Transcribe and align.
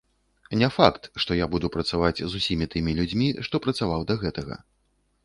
Не 0.61 0.67
факт, 0.77 1.03
што 1.25 1.35
я 1.39 1.45
буду 1.53 1.69
працаваць 1.75 2.23
з 2.31 2.41
усімі 2.41 2.69
тымі 2.77 2.97
людзьмі, 3.01 3.29
што 3.49 3.55
працаваў 3.67 4.07
да 4.15 4.17
гэтага. 4.23 4.59